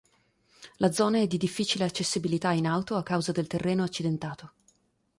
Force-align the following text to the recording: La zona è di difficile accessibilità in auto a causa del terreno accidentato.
La 0.77 0.91
zona 0.91 1.19
è 1.19 1.27
di 1.27 1.37
difficile 1.37 1.83
accessibilità 1.83 2.49
in 2.53 2.65
auto 2.65 2.95
a 2.95 3.03
causa 3.03 3.31
del 3.31 3.45
terreno 3.45 3.83
accidentato. 3.83 4.53